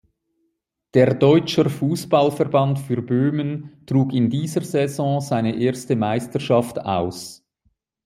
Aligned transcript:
Der 0.95 1.13
Deutscher 1.13 1.69
Fußball-Verband 1.69 2.79
für 2.79 3.03
Böhmen 3.03 3.83
trug 3.85 4.13
in 4.13 4.31
dieser 4.31 4.61
Saison 4.61 5.21
seine 5.21 5.55
erste 5.55 5.95
Meisterschaft 5.95 6.79
aus. 6.81 7.45